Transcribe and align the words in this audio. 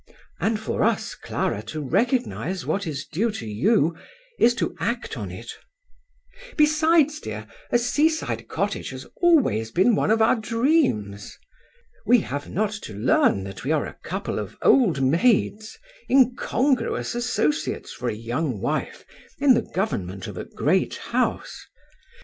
"And 0.41 0.59
for 0.59 0.81
us, 0.83 1.13
Clara, 1.13 1.61
to 1.67 1.79
recognize 1.87 2.65
what 2.65 2.87
is 2.87 3.05
due 3.05 3.29
to 3.33 3.45
you 3.45 3.95
is 4.39 4.55
to 4.55 4.75
act 4.79 5.15
on 5.15 5.29
it."" 5.29 5.51
Besides, 6.57 7.19
dear, 7.19 7.45
a 7.69 7.77
sea 7.77 8.09
side 8.09 8.47
cottage 8.47 8.89
has 8.89 9.05
always 9.17 9.69
been 9.69 9.93
one 9.93 10.09
of 10.09 10.19
our 10.19 10.35
dreams."" 10.37 11.37
We 12.07 12.21
have 12.21 12.49
not 12.49 12.71
to 12.81 12.95
learn 12.95 13.43
that 13.43 13.63
we 13.63 13.71
are 13.71 13.85
a 13.85 13.99
couple 14.03 14.39
of 14.39 14.57
old 14.63 15.03
maids, 15.03 15.77
incongruous 16.09 17.13
associates 17.13 17.93
for 17.93 18.09
a 18.09 18.15
young 18.15 18.59
wife 18.59 19.05
in 19.37 19.53
the 19.53 19.69
government 19.75 20.25
of 20.25 20.35
a 20.35 20.45
great 20.45 20.95
house." 20.95 21.67